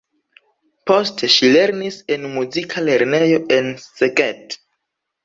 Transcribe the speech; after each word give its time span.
Poste 0.91 1.27
ŝi 1.33 1.51
lernis 1.55 1.97
en 2.15 2.25
muzika 2.37 2.83
lernejo 2.87 3.39
en 3.59 3.71
Szeged. 3.85 4.57